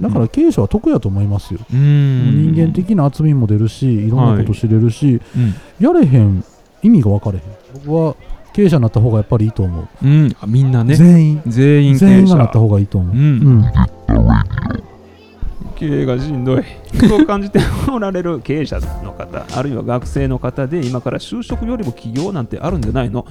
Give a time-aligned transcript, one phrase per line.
[0.00, 2.52] だから経営者は得やと思いますよ、うん。
[2.54, 6.44] 人間的な厚みも出るしいろんなこと知れるし、うんやれへん
[6.82, 7.44] 意味が分かれへん。
[7.84, 8.14] 僕は
[8.52, 10.94] 経営者になった方がやっぱりいいと思う、うん、あみんなね。
[10.96, 11.42] 全員。
[11.46, 12.16] 全員経営者。
[12.16, 13.22] 全員がなった方がいいと思う、うん。
[13.22, 13.72] うん。
[15.76, 16.64] 経営がしんどい。
[17.08, 17.60] そう感じて
[17.90, 23.26] おられる 経営者の方あるいは学生の方で今から就職よりも起業なんてあるんじゃないの？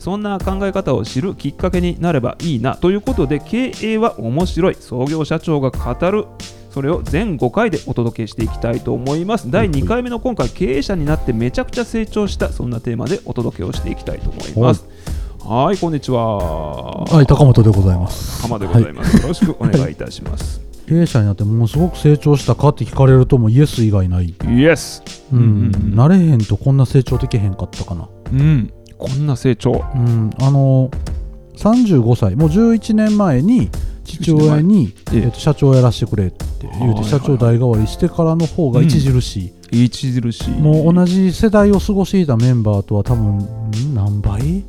[0.00, 4.74] そんな考え方を知るきっかけになればいいなということで経営は面白い。
[4.80, 6.24] 創業社長が語る。
[6.70, 9.50] それを全5回でお届けしていきたいと思います。
[9.50, 12.48] 第2回目の今回経営者になってめちゃくちゃ成長した。
[12.48, 14.86] そんなテーマでお届けをしていきたいと思います。
[15.44, 15.76] はい。
[15.76, 17.04] こんにちは。
[17.04, 18.40] はい高本でございます。
[18.40, 25.94] 浜でございます、よろしくお願いいたします、経営者になってものすごく成長したかって聞かれるともうイエス以外ない、イエスうんうんうん。
[25.94, 28.08] なれへんとこんな成長できへんかったかな。
[28.32, 29.84] うん、こんな成長。
[29.94, 30.90] うんあの
[31.56, 33.68] 35歳もう11年前に
[34.04, 35.20] 父親に、11年前。
[35.20, 35.28] えええ。
[35.28, 36.46] っと社長をやらせてくれって
[36.78, 40.50] 言うて社長代替わりしてからの方が著しい、著しい。
[40.52, 43.94] もう同じ世代を過ごしていたメンバーとは多分ん？
[43.94, 44.64] 何倍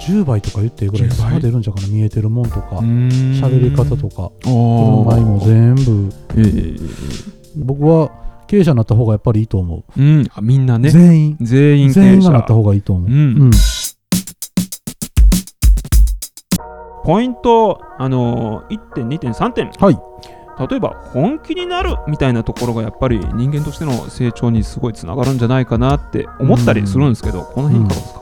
[0.00, 1.32] ?10 倍とか言ってるぐらい10倍？
[1.32, 1.88] 差出るんじゃうかな？
[1.88, 2.76] 見えてるもんとか。
[2.76, 4.30] 喋喋り方とか。
[4.42, 6.12] 振るお舞いも全部。
[6.36, 6.80] ええ。
[7.56, 8.10] 僕は
[8.46, 10.90] 経営者になった方がやっぱりいいと思う、うん、あみんなね。
[10.90, 11.36] 全員。
[11.40, 12.10] 全員経営者。
[12.10, 13.50] 全員がなった方がいいと思う、うん。
[17.04, 19.70] ポイント、あのー、1点、2点、3点。
[19.78, 19.98] はい。
[20.68, 28.20] 例えば、本気になるみたいなところがやっぱり人間としての成長にすごいつながるんじゃないかなって思ったりするんですけど、この辺いかがですか、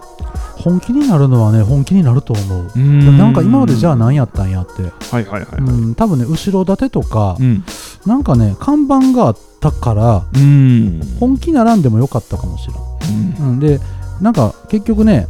[0.57, 2.71] 本気になるのはね本気になると思う。
[2.75, 3.19] うん。
[3.19, 5.45] なんか今までじゃあ何やったんやって、はいはいはい。
[5.59, 7.65] うん、多分ね後ろ盾とか、うん。
[8.07, 11.01] なんかね看板があったからうん。
[11.21, 13.81] 本気ならんでもよかったかもしれん、うん、で
[14.21, 15.29] なんか結局ね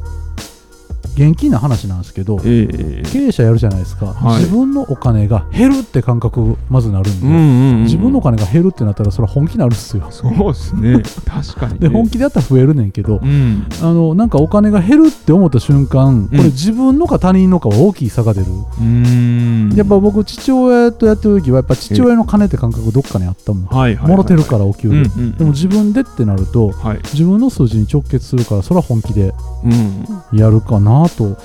[1.14, 11.02] 現金な話なんですけどええ経営者やるじゃないですか、はい自分のお金が減るって感覚まずなるんで、うんうんうん自分のお金が減るってなったらそれは本気になるんですよそうですね。
[11.26, 11.78] 確かに、ね。
[11.80, 13.66] で本気でやったら増えるねんけど、うん。
[13.82, 18.46] あのなんかお金が減るって思った瞬間これ自分のか他人のかは大きい差が出る、
[18.80, 19.72] うん。
[19.76, 26.98] やっぱ僕父親とやってる時はやっぱ父親の金って感覚どっかにあったもん、はいはいはい、もろてるからお給料、うんうんでも自分でってなるとはい。
[27.12, 29.34] 自分の数字に直結するからそれは本気で
[29.64, 30.38] うん。
[30.38, 31.36] やるかなと。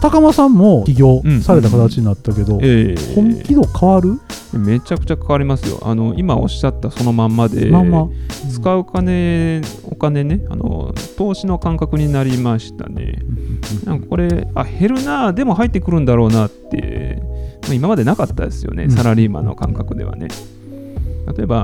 [0.00, 3.14] 高間さんも起業された形になったけど、ええ。
[3.14, 4.18] 本気度変わる？
[4.58, 5.78] めちゃくちゃ変わりますよ。
[5.82, 8.08] あの今おっしゃったそのまんまで、まんま。
[8.50, 13.18] 使う金、お金ね、あの投資の感覚になりましたね。
[13.84, 17.22] なんかこれ、あ減るな、でも入ってくるんだろうなって、
[17.64, 18.90] まあ今までなかったですよね、うん。
[18.90, 20.28] サラリーマンの感覚ではね。
[21.36, 21.62] 例えば、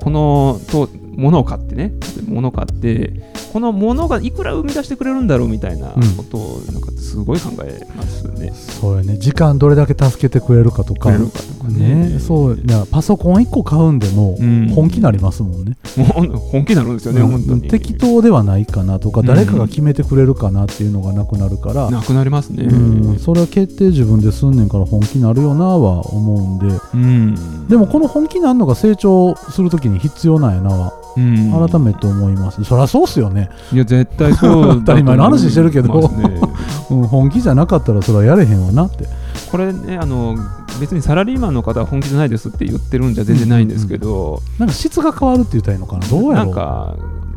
[0.00, 1.92] このと物を買ってね、
[2.28, 3.12] 物を買って、
[3.56, 8.52] この物がいくら生み出してくれるんだろうみたいなことを、なんかすごい考えますね。
[8.52, 9.16] そうやね。
[9.16, 11.10] 時間どれだけ助けてくれるかとか。
[11.10, 12.10] ね。
[12.10, 12.20] ね。
[12.20, 12.58] そう。
[12.90, 14.68] パソコン1個買うんでもうん。
[14.74, 17.28] 本気になりますもんね、もう本気になるんですよね、うん。
[17.28, 17.62] 本当に。
[17.70, 19.26] 適当ではないかなとか、うん。
[19.26, 22.64] 誰かが決めてくれるかなっていうのがなくなるから、なくなりますね。
[22.64, 26.78] うん、それは決定自分ですんねんから本気になるよなは思うんで。
[26.92, 27.68] うん。
[27.68, 30.92] でもこの本気になるのが成長するときに必要なんやなは。
[31.16, 31.50] うん。
[31.70, 34.74] 改めて思います、そりゃそうっすよね、いや、絶対そう。
[34.84, 36.08] 当たり前の話してるけど。
[36.08, 36.40] ね。
[36.90, 39.06] うん、本気じゃなかったらそれはやれへんわなって。
[39.50, 40.36] これね、あの、
[40.80, 46.06] 別にサラリーマンの方は本気じゃないですって言ってるんじゃ全然ないんですけど、なんか質が変わるって言ったらいいのかな。
[46.06, 46.34] どうやろう。
[46.34, 46.96] なんか、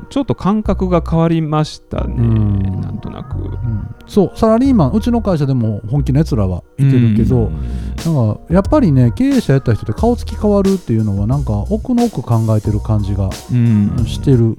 [0.09, 2.81] ちょっと感覚が変わりましたね、うん。
[2.81, 3.37] なんとなく。
[3.37, 3.95] うん。
[4.07, 7.51] そうサラリーマンうちの会社でも本気のやつらはいてるけど、
[8.05, 14.05] なんかやっぱりね経営者やった人って顔つき変わるっていうのはなんか奥の奥考えてる感じがうん、うん。
[14.05, 14.57] してる、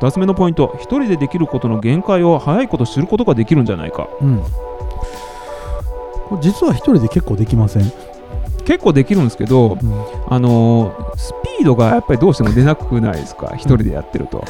[0.00, 4.08] 2つ目のポイント、一人でできることの限界を早いこと知ることができるんじゃないか。
[4.20, 4.42] うん。
[6.28, 7.92] これ実は一人で結構できません、
[8.64, 10.04] 結構できるんですけど、うん。
[10.28, 14.44] あのースピードがやっぱりどうしても出なくないですか、一人でやってると。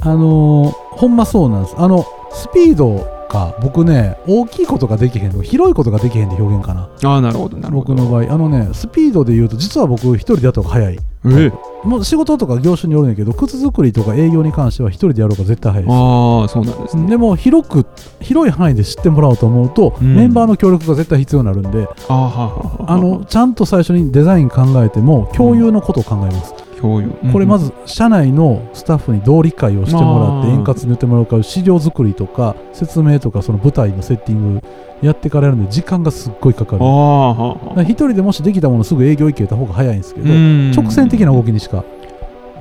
[0.00, 1.74] あのーほんまそうなんです。
[1.78, 6.88] あのスピードが僕ね大きいことができへんの広いことができへんって表現かな。
[7.04, 7.94] ああ、なるほど、なるほど。
[7.94, 8.32] 僕の場合。
[8.32, 11.52] あのねスピードで言うと実は僕一人でやった方が早いえ
[11.84, 15.94] もう仕事とか業種によるんやけど靴作りとか営業に関しては一人でやる方が絶対早いです。
[15.94, 17.08] ああ、そうなんですね。
[17.08, 17.86] でも広く
[18.20, 20.16] 広い範囲で知ってもらおうと思うと、うん。
[20.16, 27.08] メンバーの協力が絶対必要になるんであのちゃんと最初にデザイン考えても共有のことを考えます、共有。
[27.32, 34.66] これまず社内のスタッフにどう理解をしてもらって円滑に言ってもらうか資料作りとか説明とかその舞台のセッティング
[35.00, 40.72] やってからやるんで時間がすっごいかかある一人でもしできたものすぐ営業行けた方が早いんですけどうん。
[40.72, 41.84] 直線的な動きにしか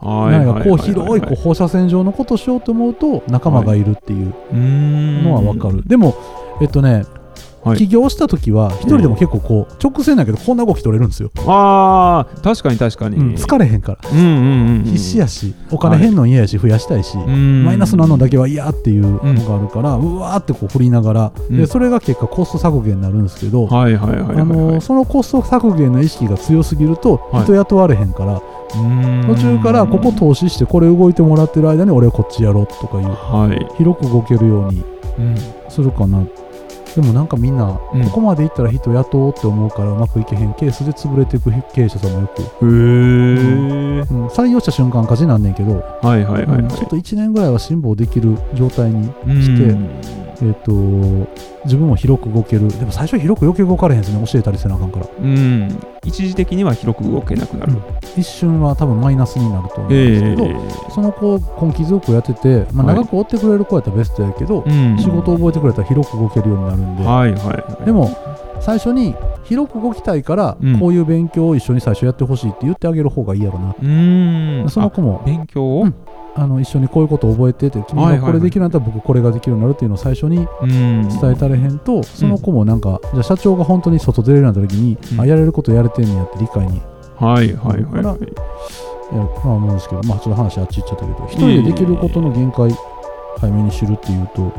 [0.02, 6.14] はいなんかこう広いこう放射線状のことをしようと思うと仲間がいるっていうののは分かる、でも
[6.62, 7.06] えっとね
[7.64, 7.78] はい。
[7.78, 14.10] 起業した時は一人でも結構こう直線だけどこんな動き取れるんですよ、ああ確かに確かに、うん疲れへんから。
[14.12, 14.84] うんうんうんうん。
[14.84, 17.64] 必死やしお金変の嫌やし増やしたいし、うん。
[17.64, 21.58] マイナスなのだけは嫌っていうのがあるから、うわーってこう振りながら、うん。
[21.58, 23.74] でそれが結果コスト削減になるんですけど、そ
[24.94, 27.44] のコスト削減の意識が強すぎるとはい。
[27.44, 28.42] 人雇われへんから、
[29.28, 34.84] 途中からここ投資してこれ動いてもらってる間に俺はこっちやろうとかいうはい、広く動けるように
[35.20, 35.36] うん。
[35.70, 36.24] するかな
[36.96, 38.04] でもなんかみんな、うん。
[38.06, 42.70] ここまでいったら人雇おうって思うからうまくいけへんケースで潰れていく経営者さんもよく、へえ、
[44.02, 44.28] うん。
[44.28, 46.68] 採用した瞬間勝ちなんねんけど、はいはいはいはい、うん。
[46.70, 49.42] ちょっと1年ぐらいは辛抱できる状態にうん。
[49.42, 50.72] して、えー、と
[51.66, 52.68] 自分も広く動ける。
[52.68, 54.26] でも最初広く余計動かれへんですね。
[54.26, 55.08] 教えたりせなあかんから。
[55.20, 57.74] うん、一時的には広く動けなくなる。
[58.18, 62.96] 一瞬は多分マイナスになると思うんえですけど、えその子根気強くやってて、まあ、はい。
[62.98, 64.98] 長く追ってくれる子やったらベストやけど、うん。
[65.00, 67.86] 仕事を覚えてくれたら広く動けるようになるんで、はいはいはい。
[67.86, 68.10] でも
[68.64, 69.14] 最初に
[69.44, 70.80] 広く動きたいから、うん。
[70.80, 75.96] こういう勉強を一緒に最初やってほしいって言ってあげる方がいいやろな、うーん、その子もあ勉強を、うん。
[76.36, 81.08] あの一緒にこういうことを覚えてて君がこれできるんだったら僕これができるようになるっていうのを最初にうん。
[81.10, 86.82] 伝えたれへんと、その子もなんか、じゃあ社長が本当に外出れるようになった時に、うんあやれることやれてんねやって理解に。
[87.18, 88.22] はいはいはいはい。
[88.22, 88.34] やる
[89.12, 92.72] まあ思うんですけど、まあちょっと話あっち行っちゃったけど、一人でできることの限界
[93.38, 94.52] 早めに知るっていうと、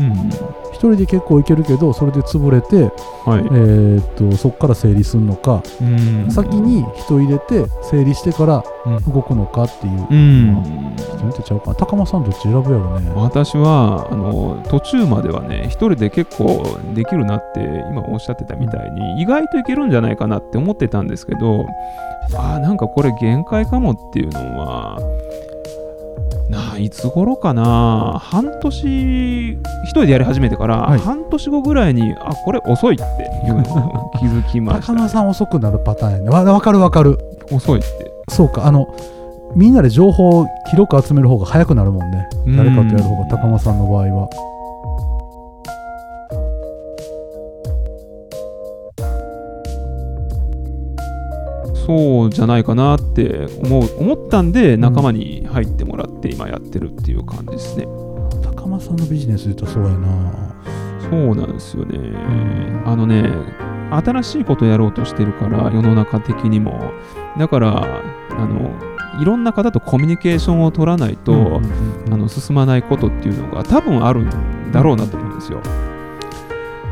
[0.00, 0.28] うん、
[0.72, 2.90] 一人で結構いけるけど、それで潰れて、
[3.24, 3.40] はい。
[3.40, 6.30] えーっとそこから整理するのか、うん。
[6.30, 9.12] 先に人入れて整理してからうん。
[9.12, 10.62] 動くのかっていう、うん。
[10.96, 11.74] 人によってちゃうかな。
[11.74, 13.10] 高間さんどっち選ぶやろね。
[13.14, 16.62] 私はあの途中まではね一人で結構
[16.94, 17.60] できるなって
[17.90, 21.66] 今おっしゃってたみたいに意外といけるんじゃないかなって思ってたんですけど
[22.34, 24.98] あーなんかこれ限界かもっていうのは
[26.48, 29.58] なあいつ頃かな半年一
[29.90, 30.98] 人でやり始めてから、はい。
[30.98, 33.02] 半年後ぐらいにあこれ遅いって
[33.46, 36.30] いうのを気づきまし高間たさん遅くなるパターンやね。
[36.30, 37.18] わわかるわかる。
[37.52, 38.10] 遅いって。
[38.28, 38.66] そうか。
[38.66, 38.86] あの
[39.54, 42.28] みんなで情報を広く集める方が早くなるもんね。
[42.46, 44.28] うん誰かとやる方が高間さんの場合は
[51.88, 57.86] そうじゃないかなって思う思ったんで仲間に入ってもらって今やってるっていう感じですね、
[58.42, 60.54] 高間さんのビジネスで言うとそうやな
[61.10, 61.98] そうなんですよね。
[62.84, 63.24] あのね、
[63.90, 66.92] 新しいことやろうとしてるから、世の中的にも。
[67.38, 68.70] だから、あの、
[69.22, 71.58] いろんな方とコミュニケーションを取らないと、うんうんう
[72.10, 75.60] んあの進まないことっていうのが多分あるんだろうなと思うんですよ。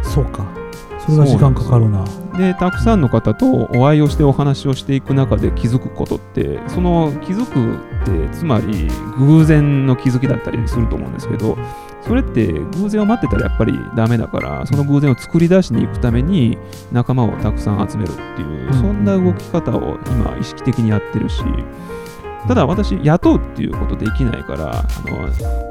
[0.03, 0.47] そうか
[1.07, 2.05] それは時間かかるな。
[2.37, 8.89] で、たくさんの方とお会いをしてお話をしていく中で気づくことって、その気づくって、つまり
[9.19, 11.57] 偶然の気づきだったりすると思うんですけど、
[12.03, 16.59] それって偶然を待ってたらやっぱりダメだから、その偶然を作り出しに行くために
[16.93, 21.43] 仲間をたくさん集めるっていう、そんな動き方を今意識的にやってるし、
[22.49, 24.85] ただ私、雇うっていうことできないから、あ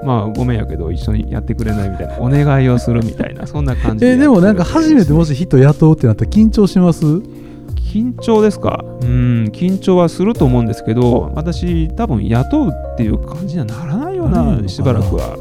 [0.03, 7.05] のまあごめんやけど一緒にやってくれないみたいな、お願いをするみたいな、そんな感じえーでもなんか初めてもし人雇うってなったら緊張します？
[7.05, 8.83] 緊張ですか？
[9.01, 15.37] うん、緊張はすると思うんですけど、私、多分雇うっていう感じにはならないような、しばらくは。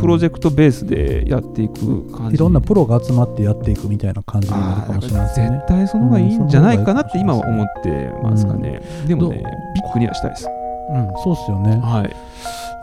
[0.00, 2.36] プロジェクトベースでやっていく感じ。
[2.36, 8.80] いろんなプロが集まってやっていくみたいな感じになるかもしれないですね絶対その方がいいんじゃないかなって今はうん思ってますかね。
[9.08, 9.42] でもね
[9.74, 10.48] ビッグにはしたいです。
[10.92, 11.80] うんそうっすよね。
[11.82, 12.10] はい。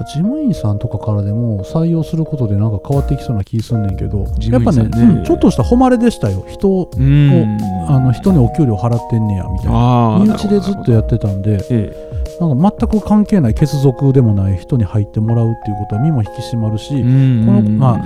[0.05, 6.45] 事務員さんとかからでも採用することでなんか変わってきそうな気すんねんけど事やっぱねうんちょっとした誉れでしたよ。
[6.47, 7.57] 人をうん。
[7.87, 10.19] あの人にお給料払ってんねやみたいな。
[10.23, 11.91] 身内でずっとやってたんでえ
[12.39, 16.95] なんか全く関係ない血族でもない人に入ってもらうっていうことは身も引き締まるし、こ
[17.51, 18.01] のま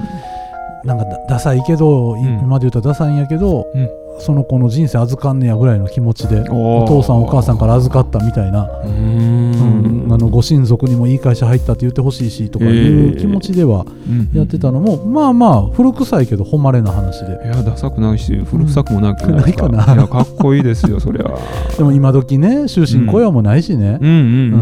[0.83, 2.39] なんかだダサいけど、いうん。
[2.39, 9.51] 今で言うとダサいんやけど、うんその子の人生預かんねやぐらいの気持ちでおお父さんお母さんから預かったみたいな、ううん。
[10.02, 10.02] ん。
[10.13, 13.85] あのご親族にもいい会社入ったって言ってほしいしとかいう気持ちでは
[14.33, 19.23] やってたのも、まあまあ古臭いけど誉れな話でいや、ダサくないし、古臭くもなく。
[19.33, 19.67] ないか？
[19.69, 21.25] ないや、かっこいいですよ、そりゃ。
[21.77, 23.99] でも今時ね終身雇用もないしね、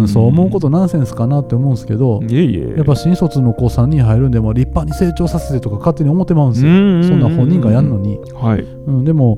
[0.08, 2.74] そう思うことナンセンスかなって思うんですけど、いえいえ。
[2.78, 6.72] やっぱ新卒の子3人入るんでも立派に成長させてとか勝手に思ってまうんですよ、
[7.04, 8.66] そんな本人がやんのに、はい。
[8.88, 9.38] うん、でも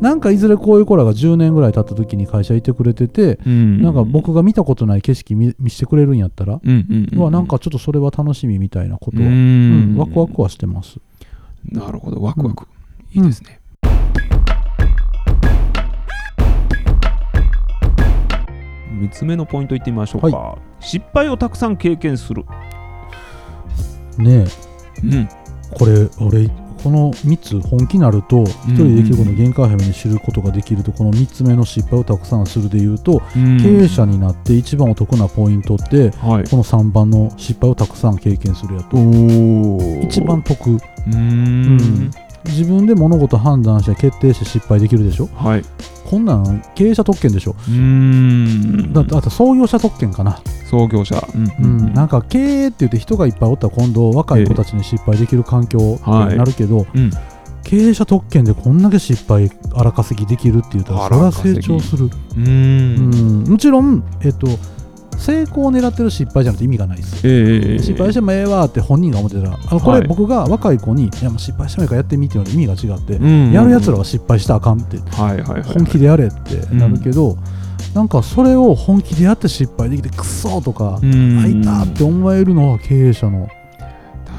[0.00, 9.36] なんかいずれこういう子らが10年ぐらい経った時に会社いてくれてて、うんなんか、僕が見たことない景色見見せてくれるんやったら、うんうんうんなんかちょっとそれは楽しみみたいなことうは、んう
[9.94, 10.98] んワクワクはしてます。
[11.64, 12.66] なるほど、ワクワク。
[13.14, 13.60] うんいいですね。
[19.00, 20.58] 3つ目のポイントいってみましょうか。
[20.80, 22.44] 失敗をたくさん経験する。
[24.18, 24.46] ねえ
[25.04, 25.28] うん。
[25.72, 26.50] これ俺
[26.82, 36.48] この3つ本気になると一人でできることの限界を早めに知ることができるとこの3つ目の失敗をたくさんするでいうと経営者になって一番お得なポイントってはい。
[36.48, 38.96] この3番の失敗をたくさん経験するやと。
[38.96, 40.70] お一番得。
[40.70, 42.10] うーん
[42.46, 45.28] 自分で物事判断して決定して失敗できるでしょ？
[45.34, 45.64] はい。
[46.08, 47.52] こんなん経営者特権でしょ？
[47.52, 47.74] うー
[48.88, 48.92] ん。
[48.92, 51.16] だってあと創業者特権かな、創業者。
[51.16, 51.92] ううん。
[51.92, 57.10] なんか経営って言って人がいっぱいおったら今度若い子たちに失敗できる環境ってなるけど、うん。
[57.62, 63.44] 経営者特権でこんだけ失敗荒稼ぎできるって言ったらそれは成長する、うん。
[63.46, 64.48] もちろん、えっと、
[65.20, 67.26] 成功を狙ってる失敗じゃなくて意味がないです。
[67.26, 70.02] ええ失敗してもええわって本人が思ってたらあこはい。
[70.02, 73.52] れ僕が若い子に、い、やもう失敗してもいいからやってみっていうのと意味が違って、うん。
[73.52, 77.36] やるやつらは失敗したらあかんってはいはいはい本気でやれってなるけど、
[77.94, 81.38] なんかそれを本気でやって失敗できてクソとか、うん。
[81.38, 83.48] あいたって思えるのは経営者の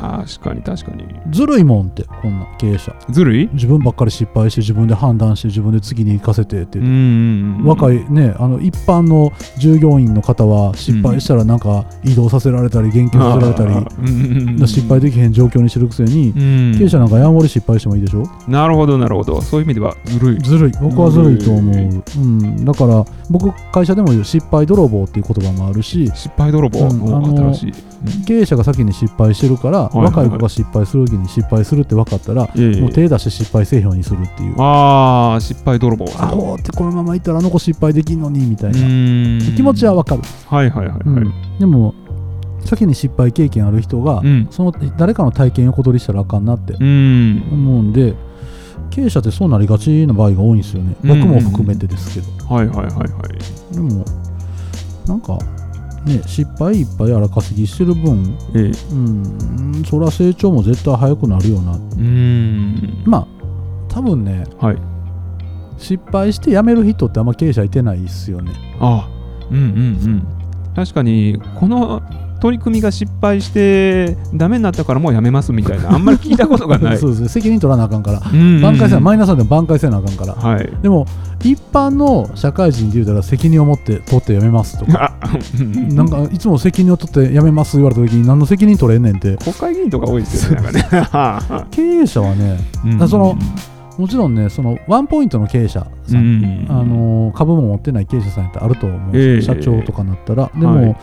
[0.02, 1.06] 確かに確かに。
[1.30, 2.96] ずるいもんってこんな経営者。
[3.12, 3.50] ずるい？
[3.54, 6.80] 自分ばっかり失敗して自分で判断して自分で次に行かせてって
[7.64, 13.76] 若いねあの一般の従業員の方は失敗したらなんか移動させられたり減給させられたり、
[14.58, 16.76] り失敗できへん状況にしてるくせに、うん。
[16.80, 18.24] 経営者なんかやんわり失敗してもいいでしょ？
[18.48, 19.40] なるほどなるほど。
[19.42, 20.40] そういう意味ではずるい。
[20.40, 20.72] ずるい。
[20.82, 26.08] 僕はずるいと思う、ううん、だから僕会社でも失敗泥棒っていう言葉もあるし。
[26.16, 26.80] 失敗泥棒。
[26.80, 28.26] うんあのの新しい。
[28.26, 34.56] 経営者が先に失敗してるから、若い子が失敗する時に失敗するって分かったら、もう手出して失敗せえようにするっていう。
[34.62, 36.06] ああ失敗泥棒。
[36.18, 38.78] アホってこのままいったらあの子失敗できんのにみたいな。
[39.46, 41.02] 気気持ちは分かる、はいはいはいはい。
[41.06, 41.34] うん。
[41.60, 41.94] でも
[42.66, 44.48] 先に失敗経験ある人が、うん。
[44.52, 47.44] その誰かの体験横取りしたらあかんなってうん。
[47.52, 48.16] 思うんで
[48.90, 51.22] 経営者ってそうなりがちな場合が多いんですよね、うん。
[51.22, 52.54] 僕も含めてですけど。
[52.54, 53.04] はいはいはいは
[53.72, 53.74] い。
[53.74, 54.06] でも
[55.08, 55.38] なんか
[56.06, 58.94] ね失敗いっぱい荒稼ぎしてる分ええ。
[58.94, 63.04] うんそりゃ成長も絶対早くなるよなうん。
[63.06, 63.28] まあ
[63.88, 64.78] 多分ねはい。
[65.78, 68.52] 失敗して辞める人ってあんま経営者いてないですよね。
[68.80, 69.10] あ
[69.50, 70.28] うんうんうん。
[70.76, 72.02] 確かにこの
[72.42, 76.98] 取り組みが失敗してダメになったからもうやめますみたいなあんまり聞いたことがない。
[77.00, 78.22] そうですね責任取らなあかんから。
[78.34, 80.34] うん挽回せなマイナスなんで挽回せなあかんから。
[80.34, 80.68] はい。
[80.82, 81.06] でも
[81.44, 85.14] 一般の社会人で言うたら責任を持って取って辞めますとか。
[85.94, 89.38] なんかいつも責任を取って辞めます言われた時に何の責任取れんねんって。
[89.46, 90.84] 国会議員とか多いですよね
[91.70, 92.60] 経営者はね。
[92.86, 93.38] うんだその
[94.00, 96.66] もちろんねそのワンポイントの経営者さん、うん。
[96.70, 99.62] あの株も持ってない経営者さんやったらあると思うんですよ、ええ。
[99.62, 100.50] 社長とかなったら。
[100.56, 100.96] でも、はい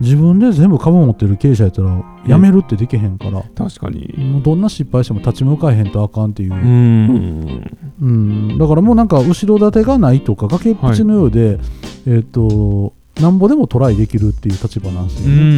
[0.00, 4.12] 自分で全部株持ってる経営者やったら辞めるってできへんから、確かに。
[4.18, 7.78] もうどんな失敗しても立ち向かえへんとあかんっていう、うん。
[8.00, 8.58] うん。
[8.58, 11.58] だからもうなんか後ろ盾がないとか崖っぷちのようで、
[12.06, 15.52] えっ、となんぼでもトライできるっていう立場なんですよね、うんうん。
[15.52, 15.56] う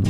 [0.00, 0.04] ん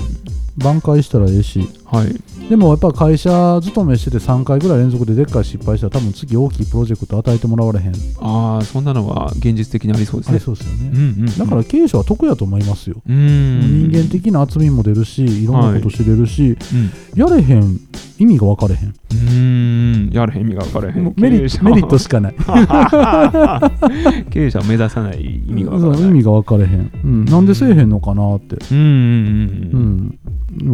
[0.58, 1.68] 挽回したらええし。
[1.84, 2.48] はい。
[2.48, 7.92] でもやっぱ会社勤めしてて3回ぐらい連続ででっかい失敗したら多分次大きいプロジェクト与えてもらわれへん。
[8.20, 13.90] ああそんなのは現実的にありそうですありねそうですよね、うんうんだから経営者は得やと思いますよ、うん。
[13.90, 17.18] 人間的な厚みも出るしいろんなこと知れるし、うん。
[17.18, 17.80] やれへん
[18.18, 18.94] 意味が分かれへん。
[19.10, 20.10] うん。
[20.12, 21.14] やれへん意味が分からへん。
[21.16, 22.34] メリットしかない。
[24.30, 26.08] 経営者を目指さない意味が分からない。
[26.08, 29.82] 意味が分かれへん、うん、なんでせえへんのかなって、うんうんううん。
[30.08, 30.17] ん、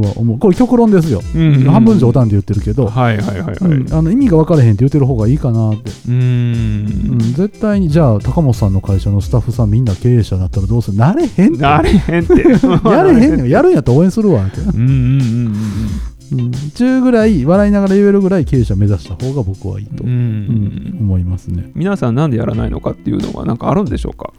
[0.01, 0.39] は思う。
[0.39, 1.41] これ極論ですよ、うん。
[1.57, 3.57] うん半分冗談で言ってるけど、はいはいはいはい。
[3.61, 3.93] うん。
[3.93, 7.15] あの意味が分かれへんって言ってる方がいいかなって、ううん。
[7.17, 7.19] ん。
[7.35, 10.97] 絶対にじゃあ高本さんの会社のスタッフさんみんな経営者だったらどうする？
[10.97, 11.63] なれへんって。
[11.63, 12.35] なれへんって。
[12.89, 15.53] やれへんねんやるんやったら応援するわって、 うんうんうん
[16.33, 20.11] うん、中ぐらい笑いながら言えるぐらい経営者目指した方が僕はいいと、うん。
[20.11, 21.03] うんううんん。
[21.03, 21.71] 思いますね。
[21.75, 24.33] 皆さんなんでやらないのかっていうのはなんかあるんでしょうか？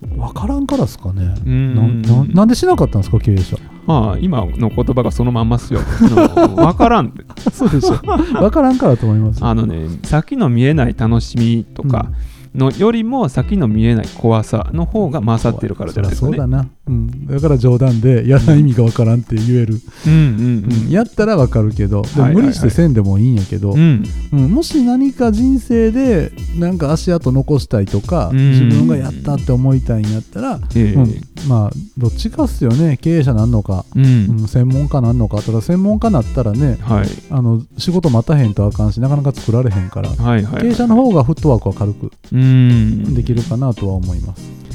[0.00, 1.74] 分からんからですかね、うん。
[1.74, 3.56] なななんでしなかったんですか経営者。
[3.86, 5.80] まあ今の言葉がそのまんまっすよ。
[6.54, 7.12] 分からん。
[7.52, 7.96] そうでしょ。
[8.38, 12.10] 分からんからと思いますあのね先の見えない楽しみとか
[12.54, 20.12] のよりも先の見えない怖さの方が勝ってるからじゃないですかねそうだな、うん、だから冗談でやらない意味が分からんって言える、うん。
[20.12, 20.84] うん。
[20.86, 20.90] うん。
[20.90, 24.50] やったら分かるけどでも無理してせんでもいいんやけど、うんうん。
[24.50, 28.50] もし何か人生でなんか足跡残したいとか、うん。
[28.52, 30.94] 自分がやったって思いたいんやったら、ええ。
[30.94, 31.14] うん。
[31.48, 32.98] まあどっちかっすよね。
[33.00, 34.04] 経営者なんのか、うん。
[34.04, 34.48] うん。
[34.48, 35.42] 専門家なんのか。
[35.42, 37.08] ただ専門家なったらねはい。
[37.30, 40.62] あの仕事待たへんとあかんしなかなか作られへんから、はいはい。
[40.62, 43.14] 経営者の方がフットワークは軽くうん。
[43.14, 44.67] できるかなとは思います。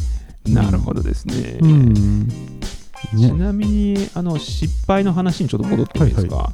[0.47, 1.57] なるほどですね。
[1.61, 2.27] うん。
[3.17, 3.31] ちね。
[3.31, 6.51] なみにあの失敗の話にちょっと戻ってもいいですか、は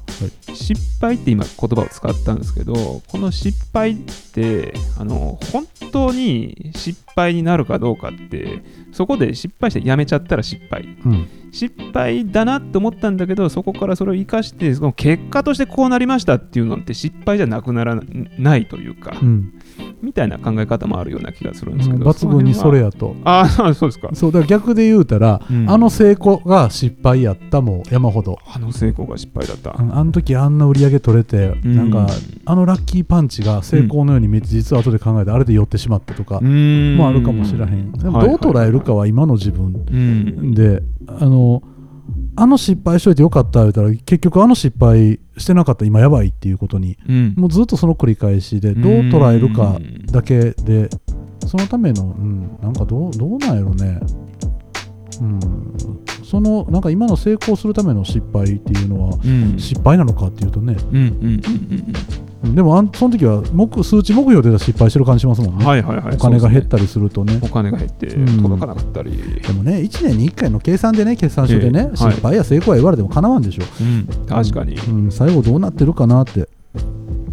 [0.52, 0.56] い。
[0.56, 2.74] 失敗って今言葉を使ったんですけど
[3.08, 3.96] この失敗っ
[4.34, 10.84] てあの本当に失敗になるかどうかってそこで失敗してやめちゃったら失敗。
[11.06, 11.28] うん。
[11.52, 18.00] 失敗だなって思ったんだけどそこからそれを生かしてその結果としてこうなりましたっていうのって失敗じゃなくなら
[18.38, 19.54] ないというか、うん。
[20.02, 22.06] みたいな考え方もあるような気がするんですけど。
[22.06, 23.16] 抜群にそれややと。
[23.24, 24.10] ああそうですか。
[24.14, 25.70] そう、だから逆で言うたら、うん。
[25.70, 28.40] あの成功が失敗やったも山ほど。
[28.46, 31.76] あの成功が失敗だった、うんあの時あんな売り上げ取れて、うん。
[31.76, 32.08] なんか
[32.46, 37.92] あのラッキーパンチが成功のように見えて、実は後で考えてあれで寄ってしまったとかももあるかもしれへん。
[37.92, 40.54] でもどう捉えるかは今の自分うん。
[40.54, 41.62] で、あの、
[42.36, 47.34] あの失敗しといてよかった言ったら結局あの失敗してなかったら今やばいっていうことにうん。
[47.38, 49.80] もうずっとその繰り返しでどう捉えるか
[50.12, 50.90] だけで
[51.48, 54.00] そのための、うん、なんかどうどうなんやろね、
[55.22, 55.74] うん、
[56.24, 59.60] そのなんか今の成功するための失敗っていうのはうん。
[59.60, 61.28] 失敗なのかっていうとね、うんうんうんう
[62.26, 66.16] んでもあんその時は目数値目標で失敗してる感じしますもんね、うんはいはいはい。
[66.16, 67.34] お金が減ったりするとね。
[67.34, 67.40] ね。
[67.44, 68.42] お金が減ってうん。
[68.42, 69.12] 届かなかったり。
[69.12, 71.86] でもね1年に1回の計算でね決算書でね、ええ。
[71.88, 71.98] はい。
[71.98, 74.26] 失敗や成功は言われてもかなわんでしょ、うん。
[74.26, 74.76] 確かに。
[74.76, 76.48] うん、最後どうなってるかなって。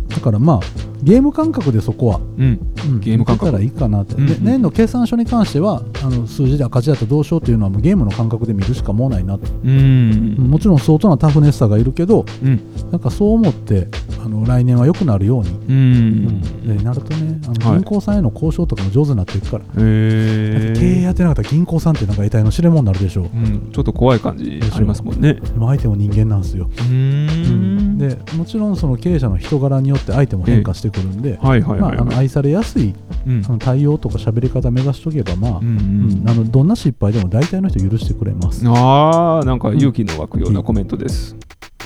[0.08, 0.60] だからまあ
[1.06, 2.60] ゲーム感覚でそこは、うん。
[2.88, 3.00] うん。
[3.00, 3.46] ゲーム感覚。
[3.46, 4.26] たらいいかなって、うんうん。
[4.26, 10.34] で年の計算書に関してはあの数字で赤字だとどうしようっていうのはもうゲームの感覚で見るしかもうないなと、うん。
[10.50, 12.60] もちろん相当なタフネスさがいるけどうん。
[12.90, 13.86] なんかそう思って
[14.24, 16.76] あの来年は良くなるように、うん。
[16.76, 17.78] でなるとねあのはい。
[17.78, 23.22] 銀行さんへの交渉とかも上手になっていくから、だってへ経営やってなかったら銀行さんってなんか得体の知れ物になるでしょ。
[23.22, 23.70] ううん。
[23.70, 25.34] ちょっと怖い感じありますもんね。
[25.34, 32.94] でも相手も人間なんですよ、うーんでもちろんその経営者の人柄によって相手も変化してくるんで、愛されやすい
[33.26, 33.42] うん。
[33.44, 36.22] あの対応とか喋り方目指しとけばまあ、うん。
[36.26, 41.36] あのどんな失敗でも大体の人許してくれます、ああなんか勇気の湧くようなコメントです。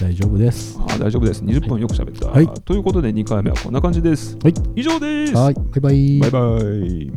[0.00, 0.78] 大丈夫です。
[0.80, 1.44] あー大丈夫です。
[1.44, 2.48] 20分よく喋った、はい。
[2.48, 4.36] ということで2回目はこんな感じです。
[4.42, 4.54] はい。
[4.74, 5.34] 以上です。
[5.34, 5.54] はい。
[5.54, 6.20] バイバイ。
[6.20, 6.38] バイバ
[6.86, 7.12] イ。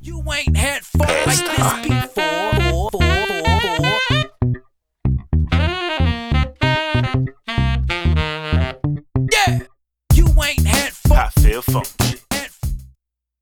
[0.00, 3.13] You ain't had fun like this before.
[11.70, 12.03] Funk.